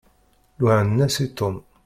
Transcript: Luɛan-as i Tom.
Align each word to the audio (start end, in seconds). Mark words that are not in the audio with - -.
Luɛan-as 0.59 1.15
i 1.25 1.27
Tom. 1.37 1.55